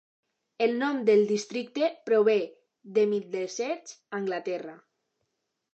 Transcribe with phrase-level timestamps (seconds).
[0.67, 2.39] El nom del districte prové
[2.97, 4.77] de Middlesex, Anglaterra.